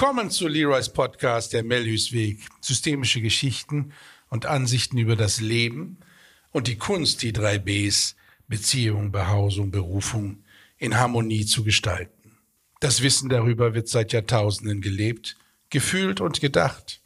[0.00, 2.38] Willkommen zu Leroy's Podcast, der Melhus Weg.
[2.60, 3.92] Systemische Geschichten
[4.28, 5.98] und Ansichten über das Leben
[6.52, 8.14] und die Kunst, die drei Bs,
[8.46, 10.44] Beziehung, Behausung, Berufung,
[10.76, 12.38] in Harmonie zu gestalten.
[12.78, 15.36] Das Wissen darüber wird seit Jahrtausenden gelebt,
[15.68, 17.00] gefühlt und gedacht.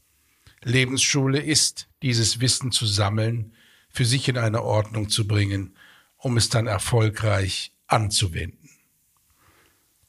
[0.63, 3.55] Lebensschule ist, dieses Wissen zu sammeln,
[3.89, 5.75] für sich in eine Ordnung zu bringen,
[6.19, 8.62] um es dann erfolgreich anzuwenden.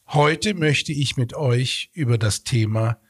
[0.08, 3.00] Heute möchte ich mit euch über das Thema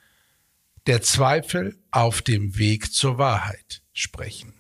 [0.87, 4.55] der Zweifel auf dem Weg zur Wahrheit sprechen.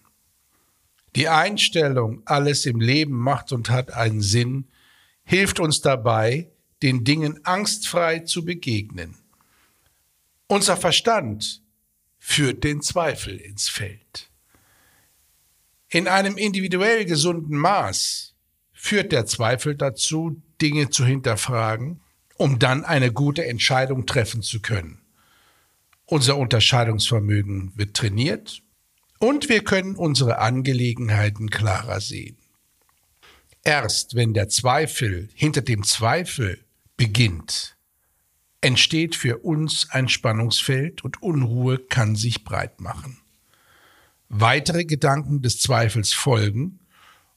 [1.16, 4.69] Die Einstellung, alles im Leben macht und hat einen Sinn,
[5.24, 6.51] hilft uns dabei,
[6.83, 9.16] den Dingen angstfrei zu begegnen.
[10.48, 11.62] Unser Verstand
[12.19, 14.30] führt den Zweifel ins Feld.
[15.88, 18.35] In einem individuell gesunden Maß
[18.73, 22.01] führt der Zweifel dazu, Dinge zu hinterfragen
[22.37, 25.01] um dann eine gute Entscheidung treffen zu können.
[26.07, 28.63] Unser Unterscheidungsvermögen wird trainiert
[29.18, 32.37] und wir können unsere Angelegenheiten klarer sehen.
[33.63, 36.63] Erst wenn der Zweifel hinter dem Zweifel
[36.96, 37.76] beginnt,
[38.60, 43.19] entsteht für uns ein Spannungsfeld und Unruhe kann sich breit machen.
[44.29, 46.80] Weitere Gedanken des Zweifels folgen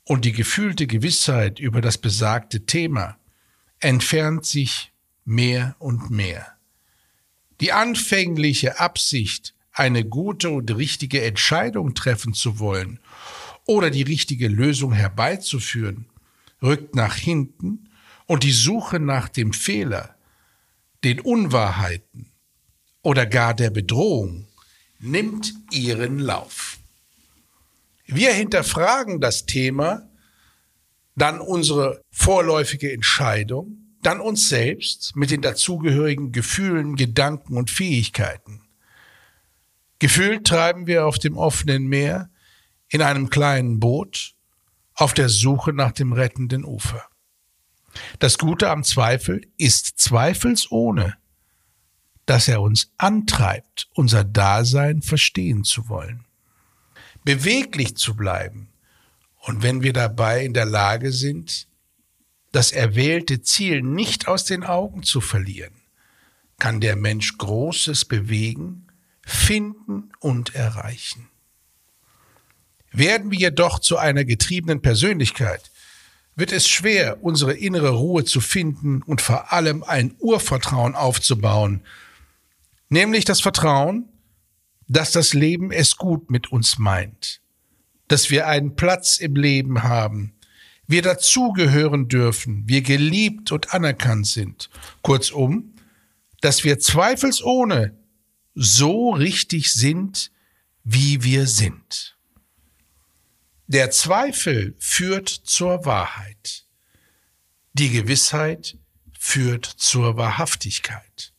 [0.03, 3.17] und die gefühlte Gewissheit über das besagte Thema
[3.79, 4.91] entfernt sich
[5.25, 6.57] mehr und mehr.
[7.59, 12.99] Die anfängliche Absicht, eine gute und richtige Entscheidung treffen zu wollen
[13.65, 16.05] oder die richtige Lösung herbeizuführen,
[16.61, 17.89] rückt nach hinten
[18.25, 20.15] und die Suche nach dem Fehler,
[21.03, 22.31] den Unwahrheiten
[23.01, 24.47] oder gar der Bedrohung
[24.99, 26.79] nimmt ihren Lauf.
[28.05, 30.09] Wir hinterfragen das Thema
[31.17, 38.61] dann unsere vorläufige Entscheidung, dann uns selbst mit den dazugehörigen Gefühlen, Gedanken und Fähigkeiten.
[39.99, 42.29] Gefühlt treiben wir auf dem offenen Meer
[42.89, 44.35] in einem kleinen Boot
[44.93, 47.03] auf der Suche nach dem rettenden Ufer.
[48.19, 51.17] Das Gute am Zweifel ist zweifelsohne,
[52.27, 56.25] dass er uns antreibt, unser Dasein verstehen zu wollen,
[57.23, 58.69] beweglich zu bleiben,
[59.39, 61.67] und wenn wir dabei in der Lage sind,
[62.51, 65.73] das erwählte Ziel nicht aus den Augen zu verlieren,
[66.59, 68.87] kann der Mensch Großes bewegen,
[69.25, 71.29] finden und erreichen.
[72.91, 75.69] Werden wir jedoch zu einer getriebenen Persönlichkeit,
[76.35, 81.83] wird es schwer, unsere innere Ruhe zu finden und vor allem ein Urvertrauen aufzubauen,
[82.89, 84.09] nämlich das Vertrauen,
[84.87, 87.41] dass das Leben es gut mit uns meint
[88.07, 90.33] dass wir einen Platz im Leben haben,
[90.87, 94.69] wir dazugehören dürfen, wir geliebt und anerkannt sind.
[95.01, 95.73] Kurzum,
[96.41, 97.97] dass wir zweifelsohne
[98.55, 100.31] so richtig sind,
[100.83, 102.17] wie wir sind.
[103.67, 106.65] Der Zweifel führt zur Wahrheit.
[107.73, 108.77] Die Gewissheit
[109.19, 111.33] führt zur Wahrhaftigkeit.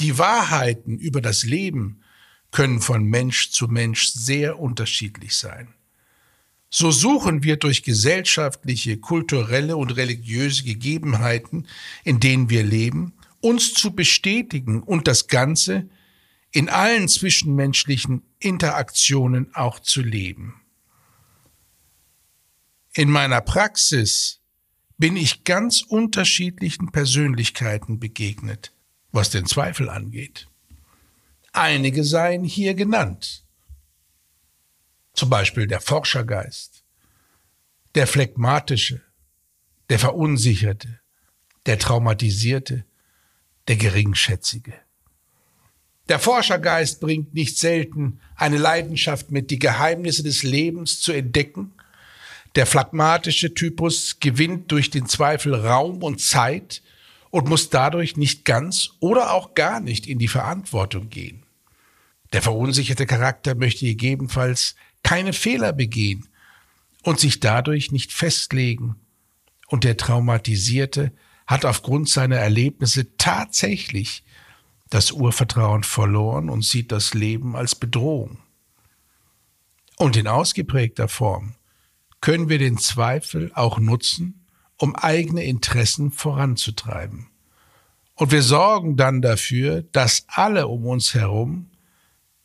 [0.00, 2.02] Die Wahrheiten über das Leben
[2.50, 5.74] können von Mensch zu Mensch sehr unterschiedlich sein.
[6.70, 11.66] So suchen wir durch gesellschaftliche, kulturelle und religiöse Gegebenheiten,
[12.04, 15.88] in denen wir leben, uns zu bestätigen und das Ganze
[16.50, 20.60] in allen zwischenmenschlichen Interaktionen auch zu leben.
[22.94, 24.40] In meiner Praxis
[24.98, 28.72] bin ich ganz unterschiedlichen Persönlichkeiten begegnet,
[29.12, 30.47] was den Zweifel angeht.
[31.52, 33.44] Einige seien hier genannt.
[35.14, 36.84] Zum Beispiel der Forschergeist,
[37.94, 39.02] der Phlegmatische,
[39.90, 41.00] der Verunsicherte,
[41.66, 42.84] der Traumatisierte,
[43.66, 44.74] der Geringschätzige.
[46.08, 51.72] Der Forschergeist bringt nicht selten eine Leidenschaft mit, die Geheimnisse des Lebens zu entdecken.
[52.54, 56.82] Der phlegmatische Typus gewinnt durch den Zweifel Raum und Zeit
[57.30, 61.42] und muss dadurch nicht ganz oder auch gar nicht in die Verantwortung gehen.
[62.32, 66.28] Der verunsicherte Charakter möchte gegebenenfalls keine Fehler begehen
[67.02, 68.96] und sich dadurch nicht festlegen.
[69.68, 71.12] Und der Traumatisierte
[71.46, 74.24] hat aufgrund seiner Erlebnisse tatsächlich
[74.90, 78.38] das Urvertrauen verloren und sieht das Leben als Bedrohung.
[79.96, 81.54] Und in ausgeprägter Form
[82.20, 84.37] können wir den Zweifel auch nutzen,
[84.78, 87.28] um eigene Interessen voranzutreiben.
[88.14, 91.70] Und wir sorgen dann dafür, dass alle um uns herum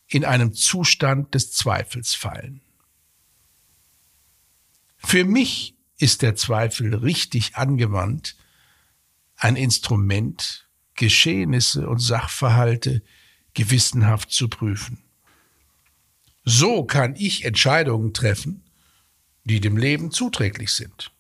[0.08, 2.62] in einem Zustand des Zweifels fallen.
[4.98, 8.36] Für mich ist der Zweifel richtig angewandt
[9.36, 13.02] ein Instrument, Geschehnisse und Sachverhalte
[13.54, 15.04] gewissenhaft zu prüfen.
[16.46, 18.64] So kann ich Entscheidungen treffen,
[19.44, 21.13] die dem Leben zuträglich sind.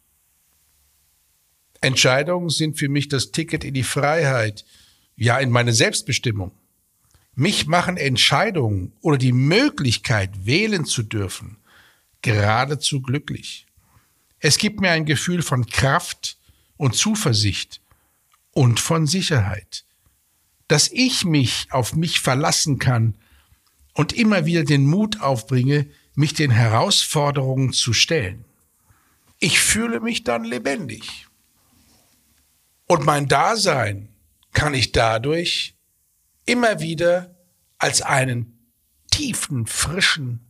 [1.83, 4.65] Entscheidungen sind für mich das Ticket in die Freiheit,
[5.15, 6.51] ja in meine Selbstbestimmung.
[7.35, 11.57] Mich machen Entscheidungen oder die Möglichkeit, wählen zu dürfen,
[12.21, 13.65] geradezu glücklich.
[14.39, 16.38] Es gibt mir ein Gefühl von Kraft
[16.77, 17.81] und Zuversicht
[18.51, 19.83] und von Sicherheit,
[20.68, 23.15] dass ich mich auf mich verlassen kann
[23.94, 28.45] und immer wieder den Mut aufbringe, mich den Herausforderungen zu stellen.
[29.39, 31.27] Ich fühle mich dann lebendig.
[32.93, 34.09] Und mein Dasein
[34.51, 35.75] kann ich dadurch
[36.45, 37.35] immer wieder
[37.79, 38.69] als einen
[39.09, 40.45] tiefen, frischen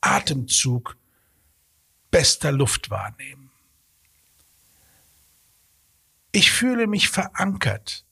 [0.00, 0.96] Atemzug
[2.10, 3.52] bester Luft wahrnehmen.
[6.32, 8.04] Ich fühle mich verankert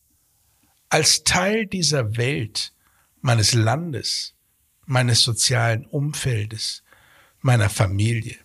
[0.88, 2.72] als Teil dieser Welt,
[3.22, 4.36] meines Landes,
[4.86, 6.84] meines sozialen Umfeldes,
[7.40, 8.38] meiner Familie.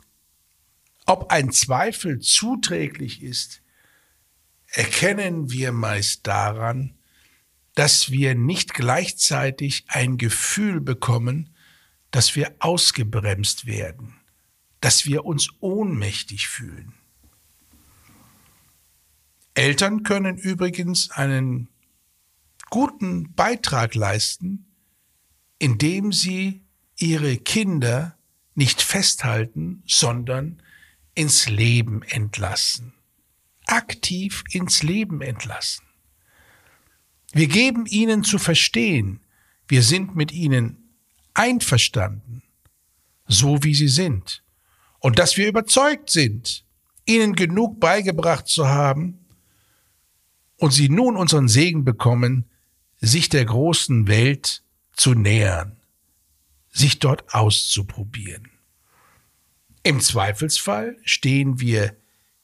[1.05, 3.61] Ob ein Zweifel zuträglich ist,
[4.71, 6.95] erkennen wir meist daran,
[7.75, 11.56] dass wir nicht gleichzeitig ein Gefühl bekommen,
[12.12, 14.16] dass wir ausgebremst werden,
[14.81, 16.94] dass wir uns ohnmächtig fühlen.
[19.54, 21.69] Eltern können übrigens einen
[22.69, 24.65] guten Beitrag leisten,
[25.57, 26.63] indem sie
[26.98, 28.18] ihre Kinder
[28.56, 30.62] nicht festhalten, sondern
[31.15, 32.94] ins Leben entlassen.
[33.71, 35.86] Aktiv ins Leben entlassen.
[37.31, 39.19] Wir geben ihnen zu verstehen,
[39.68, 40.95] wir sind mit ihnen
[41.33, 42.42] einverstanden,
[43.27, 44.44] so wie sie sind,
[45.00, 46.66] und dass wir überzeugt sind,
[47.06, 49.25] ihnen genug beigebracht zu haben
[50.57, 52.50] und sie nun unseren Segen bekommen,
[53.00, 54.63] sich der großen Welt
[54.94, 55.77] zu nähern,
[56.72, 58.50] sich dort auszuprobieren.
[59.83, 61.95] Im Zweifelsfall stehen wir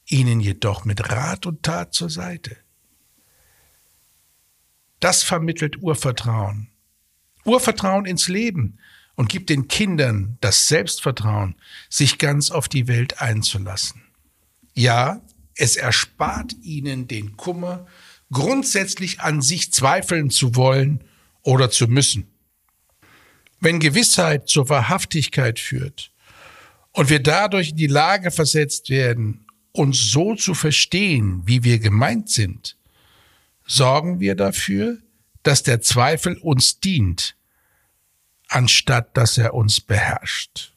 [0.08, 2.56] ihnen jedoch mit Rat und Tat zur Seite.
[5.00, 6.68] Das vermittelt Urvertrauen.
[7.44, 8.78] Urvertrauen ins Leben
[9.14, 11.56] und gibt den Kindern das Selbstvertrauen,
[11.88, 14.02] sich ganz auf die Welt einzulassen.
[14.74, 15.22] Ja,
[15.54, 17.86] es erspart ihnen den Kummer,
[18.30, 21.04] grundsätzlich an sich zweifeln zu wollen
[21.42, 22.26] oder zu müssen.
[23.60, 26.12] Wenn Gewissheit zur Wahrhaftigkeit führt
[26.92, 29.45] und wir dadurch in die Lage versetzt werden,
[29.76, 32.76] uns so zu verstehen, wie wir gemeint sind,
[33.66, 34.98] sorgen wir dafür,
[35.42, 37.36] dass der Zweifel uns dient,
[38.48, 40.72] anstatt dass er uns beherrscht.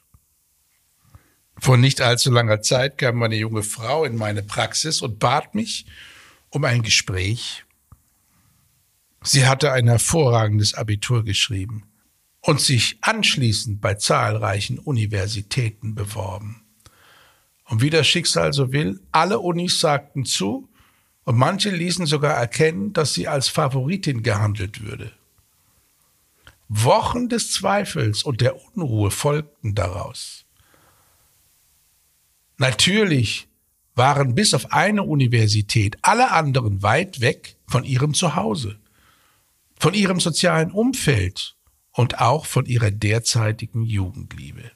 [1.58, 5.86] Vor nicht allzu langer Zeit kam eine junge Frau in meine Praxis und bat mich
[6.50, 7.66] um ein Gespräch.
[9.24, 11.84] Sie hatte ein hervorragendes Abitur geschrieben
[12.42, 16.69] und sich anschließend bei zahlreichen Universitäten beworben.
[17.70, 20.68] Und wie das Schicksal so will, alle Unis sagten zu
[21.24, 25.14] und manche ließen sogar erkennen, dass sie als Favoritin gehandelt würde.
[26.68, 30.46] Wochen des Zweifels und der Unruhe folgten daraus.
[32.58, 33.48] Natürlich
[33.94, 38.80] waren bis auf eine Universität alle anderen weit weg von ihrem Zuhause,
[39.80, 41.56] von ihrem sozialen Umfeld
[41.92, 44.72] und auch von ihrer derzeitigen Jugendliebe.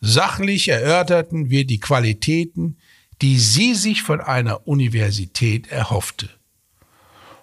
[0.00, 2.78] Sachlich erörterten wir die Qualitäten,
[3.20, 6.30] die sie sich von einer Universität erhoffte.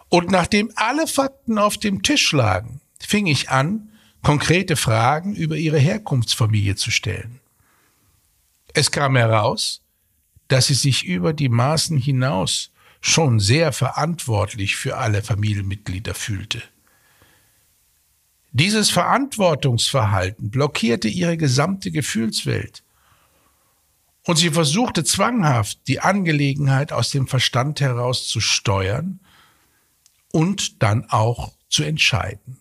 [0.10, 3.90] Und nachdem alle Fakten auf dem Tisch lagen, fing ich an,
[4.24, 7.40] konkrete Fragen über ihre Herkunftsfamilie zu stellen.
[8.74, 9.82] Es kam heraus,
[10.48, 12.72] dass sie sich über die Maßen hinaus
[13.02, 16.64] schon sehr verantwortlich für alle Familienmitglieder fühlte.
[18.52, 22.84] Dieses Verantwortungsverhalten blockierte ihre gesamte Gefühlswelt
[24.28, 29.22] und sie versuchte zwanghaft, die Angelegenheit aus dem Verstand heraus zu steuern
[30.32, 32.58] und dann auch zu entscheiden.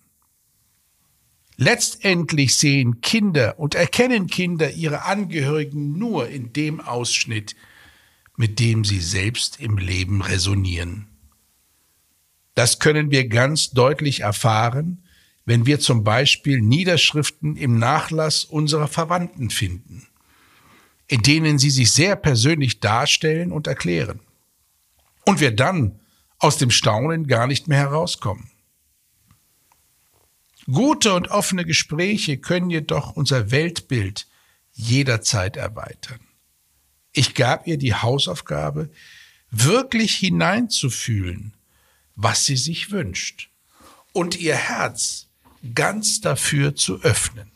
[1.57, 7.57] Letztendlich sehen Kinder und erkennen Kinder ihre Angehörigen nur in dem Ausschnitt,
[8.37, 11.09] mit dem sie selbst im Leben resonieren.
[12.55, 15.02] Das können wir ganz deutlich erfahren,
[15.47, 20.07] wenn wir zum Beispiel Niederschriften im Nachlass unserer Verwandten finden
[21.09, 24.21] in denen sie sich sehr persönlich darstellen und erklären.
[25.25, 26.00] Und wir dann
[26.38, 28.50] aus dem Staunen gar nicht mehr herauskommen.
[30.67, 34.26] Gute und offene Gespräche können jedoch unser Weltbild
[34.73, 36.21] jederzeit erweitern.
[37.12, 38.91] Ich gab ihr die Hausaufgabe,
[39.50, 41.55] wirklich hineinzufühlen,
[42.17, 43.49] was sie sich wünscht
[44.12, 45.25] und ihr Herz
[45.66, 47.50] ganz dafür zu öffnen.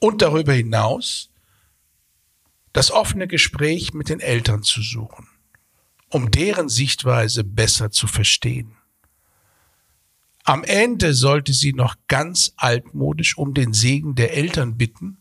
[0.00, 1.30] Und darüber hinaus
[2.72, 5.28] das offene Gespräch mit den Eltern zu suchen,
[6.08, 8.76] um deren Sichtweise besser zu verstehen.
[10.44, 15.18] Am Ende sollte sie noch ganz altmodisch um den Segen der Eltern bitten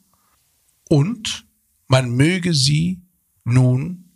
[0.89, 1.45] und
[1.87, 3.01] man möge sie
[3.43, 4.09] nun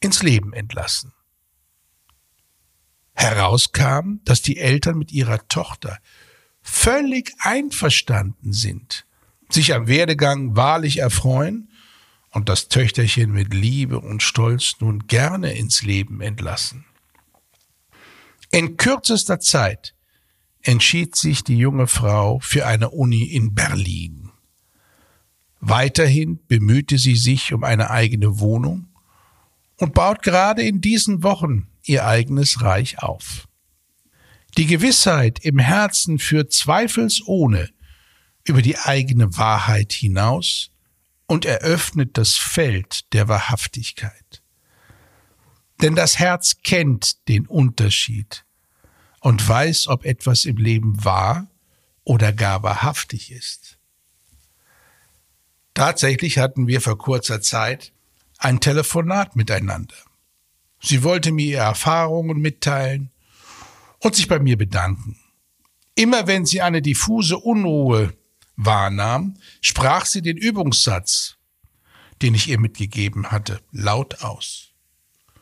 [0.00, 1.12] ins Leben entlassen.
[3.14, 5.98] Herauskam, dass die Eltern mit ihrer Tochter
[6.64, 9.06] völlig einverstanden sind,
[9.50, 11.68] sich am Werdegang wahrlich erfreuen
[12.30, 16.86] und das Töchterchen mit Liebe und Stolz nun gerne ins Leben entlassen.
[18.50, 19.94] In kürzester Zeit
[20.62, 24.30] entschied sich die junge Frau für eine Uni in Berlin.
[25.60, 28.88] Weiterhin bemühte sie sich um eine eigene Wohnung
[29.76, 33.48] und baut gerade in diesen Wochen ihr eigenes Reich auf.
[34.56, 37.70] Die Gewissheit im Herzen führt zweifelsohne
[38.44, 40.70] über die eigene Wahrheit hinaus
[41.26, 44.42] und eröffnet das Feld der Wahrhaftigkeit.
[45.82, 48.44] Denn das Herz kennt den Unterschied
[49.20, 51.48] und weiß, ob etwas im Leben wahr
[52.04, 53.78] oder gar wahrhaftig ist.
[55.72, 57.92] Tatsächlich hatten wir vor kurzer Zeit
[58.38, 59.96] ein Telefonat miteinander.
[60.80, 63.10] Sie wollte mir ihre Erfahrungen mitteilen
[64.04, 65.16] und sich bei mir bedanken.
[65.94, 68.14] Immer wenn sie eine diffuse Unruhe
[68.54, 71.36] wahrnahm, sprach sie den Übungssatz,
[72.20, 74.72] den ich ihr mitgegeben hatte, laut aus.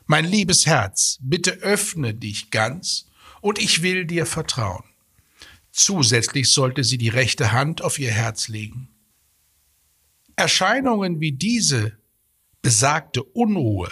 [0.06, 3.06] Mein liebes Herz, bitte öffne dich ganz
[3.40, 4.84] und ich will dir vertrauen.
[5.72, 8.88] Zusätzlich sollte sie die rechte Hand auf ihr Herz legen.
[10.36, 11.98] Erscheinungen wie diese
[12.62, 13.90] besagte Unruhe,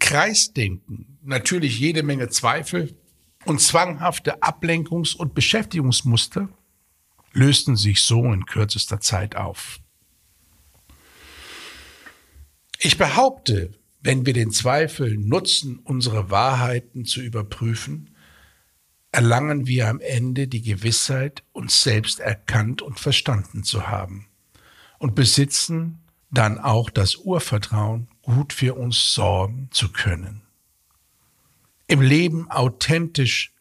[0.00, 2.96] Kreisdenken, natürlich jede Menge Zweifel
[3.44, 6.48] und zwanghafte Ablenkungs- und Beschäftigungsmuster
[7.32, 9.80] lösten sich so in kürzester Zeit auf.
[12.78, 18.16] Ich behaupte, wenn wir den Zweifel nutzen, unsere Wahrheiten zu überprüfen,
[19.12, 24.26] erlangen wir am Ende die Gewissheit, uns selbst erkannt und verstanden zu haben
[24.98, 30.42] und besitzen dann auch das Urvertrauen, gut für uns sorgen zu können.
[31.92, 33.52] Im Leben authentisch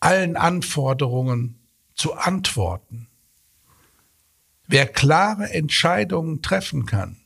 [0.00, 1.58] allen Anforderungen
[1.94, 3.08] zu antworten.
[4.66, 7.18] Wer klare Entscheidungen treffen kann,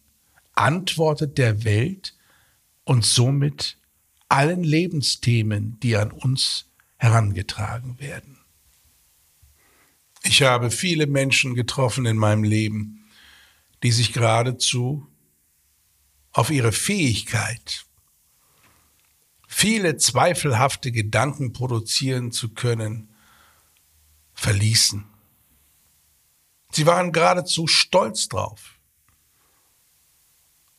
[0.55, 2.17] antwortet der Welt
[2.83, 3.79] und somit
[4.29, 6.67] allen Lebensthemen, die an uns
[6.97, 8.39] herangetragen werden.
[10.25, 13.09] Ich habe viele Menschen getroffen in meinem Leben,
[13.85, 15.07] die sich geradezu
[16.33, 17.87] auf ihre Fähigkeit,
[19.53, 23.11] viele zweifelhafte Gedanken produzieren zu können,
[24.33, 25.05] verließen.
[26.73, 28.81] Sie waren geradezu stolz drauf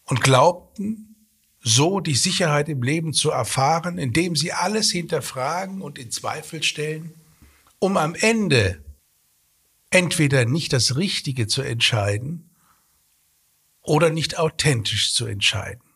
[0.06, 1.28] und glaubten,
[1.62, 7.14] so die Sicherheit im Leben zu erfahren, indem sie alles hinterfragen und in Zweifel stellen,
[7.78, 8.84] um am Ende
[9.92, 12.50] entweder nicht das Richtige zu entscheiden
[13.84, 15.93] oder nicht authentisch zu entscheiden.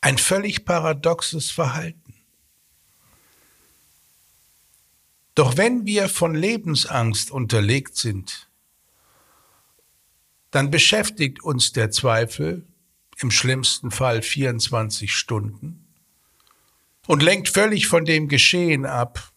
[0.00, 2.14] Ein völlig paradoxes Verhalten.
[5.34, 8.48] Doch wenn wir von Lebensangst unterlegt sind,
[10.50, 12.66] dann beschäftigt uns der Zweifel
[13.18, 15.86] im schlimmsten Fall 24 Stunden
[17.06, 19.32] und lenkt völlig von dem Geschehen ab,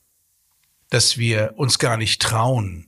[0.90, 2.88] dass wir uns gar nicht trauen,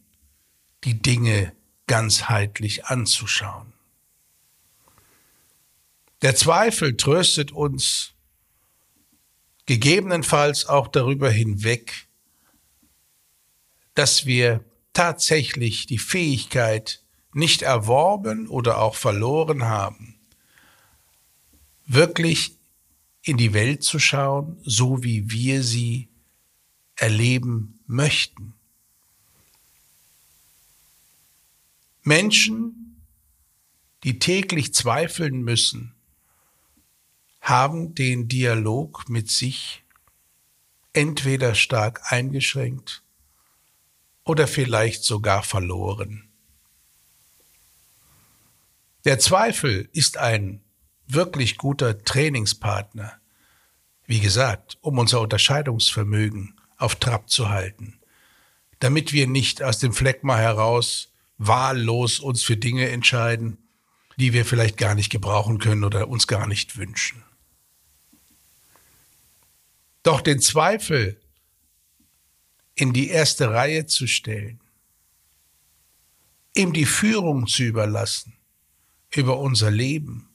[0.84, 1.54] die Dinge
[1.88, 3.75] ganzheitlich anzuschauen.
[6.26, 8.16] Der Zweifel tröstet uns
[9.68, 12.08] gegebenenfalls auch darüber hinweg,
[13.94, 20.16] dass wir tatsächlich die Fähigkeit nicht erworben oder auch verloren haben,
[21.86, 22.58] wirklich
[23.22, 26.10] in die Welt zu schauen, so wie wir sie
[26.96, 28.56] erleben möchten.
[32.02, 33.00] Menschen,
[34.04, 35.95] die täglich zweifeln müssen,
[37.46, 39.84] haben den Dialog mit sich
[40.94, 43.04] entweder stark eingeschränkt
[44.24, 46.28] oder vielleicht sogar verloren.
[49.04, 50.64] Der Zweifel ist ein
[51.06, 53.14] wirklich guter Trainingspartner,
[54.08, 58.00] wie gesagt, um unser Unterscheidungsvermögen auf Trab zu halten,
[58.80, 63.60] damit wir nicht aus dem Fleckma heraus wahllos uns für Dinge entscheiden,
[64.18, 67.22] die wir vielleicht gar nicht gebrauchen können oder uns gar nicht wünschen.
[70.06, 71.20] Doch den Zweifel
[72.76, 74.62] in die erste Reihe zu stellen,
[76.54, 78.38] ihm die Führung zu überlassen
[79.10, 80.30] über unser Leben,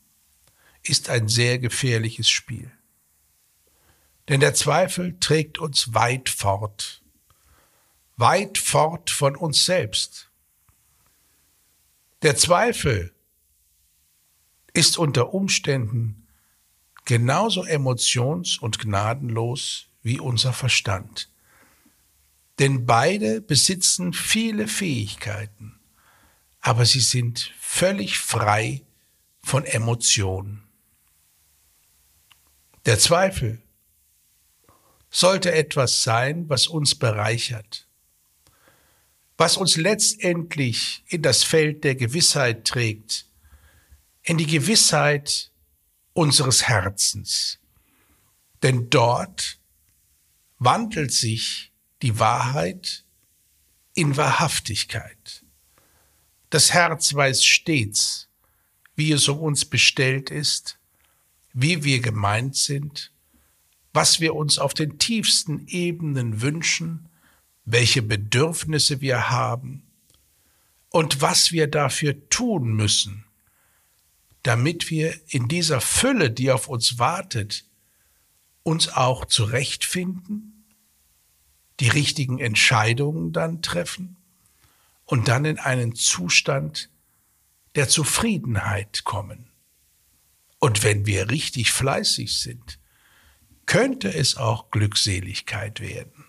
[0.82, 2.72] ist ein sehr gefährliches Spiel.
[4.28, 7.00] Denn der Zweifel trägt uns weit fort,
[8.16, 10.32] weit fort von uns selbst.
[12.22, 13.14] Der Zweifel
[14.72, 16.19] ist unter Umständen
[17.11, 21.29] genauso emotions- und gnadenlos wie unser Verstand.
[22.61, 25.81] Denn beide besitzen viele Fähigkeiten,
[26.61, 28.85] aber sie sind völlig frei
[29.43, 30.62] von Emotionen.
[32.87, 33.61] Der Zweifel
[35.11, 37.88] sollte etwas sein, was uns bereichert,
[39.37, 43.26] was uns letztendlich in das Feld der Gewissheit trägt,
[44.23, 45.50] in die Gewissheit
[46.20, 47.58] unseres Herzens.
[48.62, 49.58] Denn dort
[50.58, 51.72] wandelt sich
[52.02, 53.06] die Wahrheit
[53.94, 55.46] in Wahrhaftigkeit.
[56.50, 58.28] Das Herz weiß stets,
[58.96, 60.78] wie es um uns bestellt ist,
[61.54, 63.12] wie wir gemeint sind,
[63.94, 67.08] was wir uns auf den tiefsten Ebenen wünschen,
[67.64, 69.84] welche Bedürfnisse wir haben
[70.90, 73.24] und was wir dafür tun müssen,
[74.42, 77.64] damit wir in dieser Fülle, die auf uns wartet,
[78.62, 80.64] uns auch zurechtfinden,
[81.80, 84.16] die richtigen Entscheidungen dann treffen
[85.04, 86.90] und dann in einen Zustand
[87.75, 89.50] der Zufriedenheit kommen.
[90.59, 92.78] Und wenn wir richtig fleißig sind,
[93.66, 96.26] könnte es auch Glückseligkeit werden.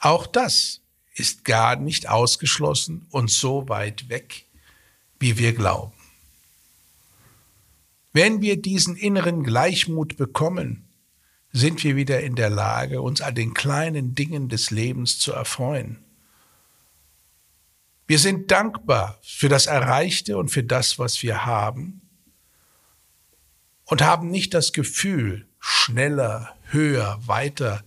[0.00, 0.80] Auch das
[1.14, 4.46] ist gar nicht ausgeschlossen und so weit weg,
[5.18, 6.01] wie wir glauben.
[8.12, 10.84] Wenn wir diesen inneren Gleichmut bekommen,
[11.52, 15.98] sind wir wieder in der Lage, uns an den kleinen Dingen des Lebens zu erfreuen.
[18.06, 22.02] Wir sind dankbar für das Erreichte und für das, was wir haben
[23.84, 27.84] und haben nicht das Gefühl, schneller, höher, weiter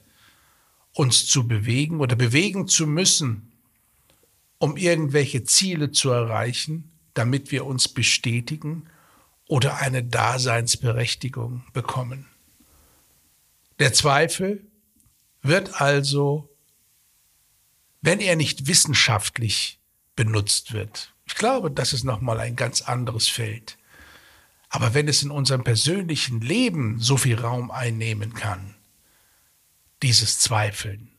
[0.93, 3.51] uns zu bewegen oder bewegen zu müssen,
[4.57, 8.87] um irgendwelche Ziele zu erreichen, damit wir uns bestätigen
[9.47, 12.27] oder eine Daseinsberechtigung bekommen.
[13.79, 14.65] Der Zweifel
[15.41, 16.49] wird also,
[18.01, 19.79] wenn er nicht wissenschaftlich
[20.15, 23.77] benutzt wird, ich glaube, das ist nochmal ein ganz anderes Feld.
[24.69, 28.75] Aber wenn es in unserem persönlichen Leben so viel Raum einnehmen kann,
[30.03, 31.09] dieses Zweifeln,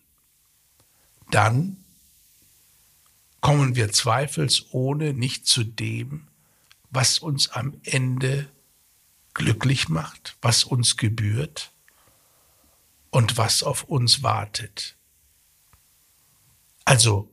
[1.30, 1.76] dann
[3.40, 6.28] kommen wir zweifelsohne nicht zu dem,
[6.90, 8.48] was uns am Ende
[9.34, 11.72] glücklich macht, was uns gebührt
[13.10, 14.96] und was auf uns wartet.
[16.84, 17.30] Also,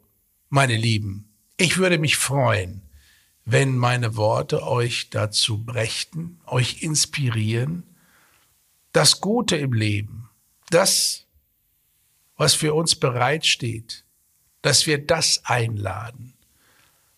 [0.49, 2.81] meine Lieben, ich würde mich freuen,
[3.45, 7.83] wenn meine Worte euch dazu brächten, euch inspirieren,
[8.91, 10.29] das Gute im Leben,
[10.69, 11.25] das,
[12.37, 14.05] was für uns bereitsteht,
[14.61, 16.33] dass wir das einladen,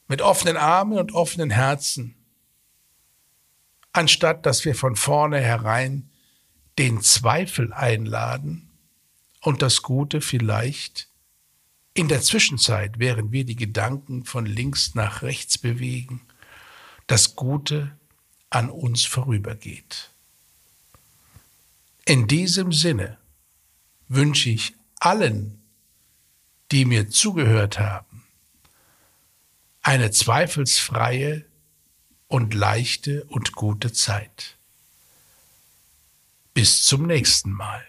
[0.07, 2.15] mit offenen Armen und offenen Herzen,
[3.95, 6.09] anstatt dass wir von vornherein
[6.77, 8.69] den Zweifel einladen
[9.41, 11.07] und das Gute vielleicht
[11.93, 16.21] in der Zwischenzeit, während wir die Gedanken von links nach rechts bewegen,
[17.07, 17.97] das Gute
[18.49, 20.11] an uns vorübergeht.
[22.03, 23.17] In diesem Sinne
[24.09, 25.61] wünsche ich allen,
[26.71, 28.23] die mir zugehört haben,
[29.81, 31.45] eine zweifelsfreie
[32.27, 34.57] und leichte und gute Zeit.
[36.53, 37.83] Bis zum nächsten Mal.